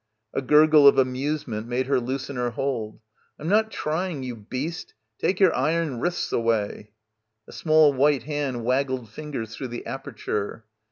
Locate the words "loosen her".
1.99-2.49